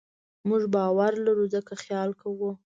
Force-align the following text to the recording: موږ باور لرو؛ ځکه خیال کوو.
موږ 0.47 0.63
باور 0.75 1.11
لرو؛ 1.25 1.45
ځکه 1.55 1.73
خیال 1.83 2.09
کوو. 2.21 2.51